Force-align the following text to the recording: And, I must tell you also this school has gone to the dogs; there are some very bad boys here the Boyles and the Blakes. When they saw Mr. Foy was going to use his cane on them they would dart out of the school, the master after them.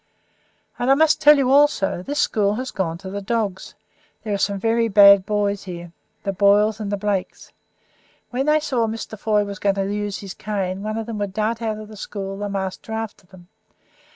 And, 0.79 0.89
I 0.89 0.95
must 0.95 1.21
tell 1.21 1.37
you 1.37 1.51
also 1.51 2.01
this 2.01 2.17
school 2.17 2.55
has 2.55 2.71
gone 2.71 2.97
to 2.97 3.11
the 3.11 3.21
dogs; 3.21 3.75
there 4.23 4.33
are 4.33 4.37
some 4.39 4.57
very 4.59 4.87
bad 4.87 5.27
boys 5.27 5.65
here 5.65 5.91
the 6.23 6.33
Boyles 6.33 6.79
and 6.79 6.91
the 6.91 6.97
Blakes. 6.97 7.53
When 8.31 8.47
they 8.47 8.61
saw 8.61 8.87
Mr. 8.87 9.15
Foy 9.15 9.43
was 9.45 9.59
going 9.59 9.75
to 9.75 9.85
use 9.93 10.17
his 10.17 10.33
cane 10.33 10.83
on 10.87 10.95
them 10.95 11.05
they 11.05 11.11
would 11.23 11.33
dart 11.33 11.61
out 11.61 11.77
of 11.77 11.87
the 11.87 11.95
school, 11.97 12.39
the 12.39 12.49
master 12.49 12.91
after 12.93 13.27
them. 13.27 13.47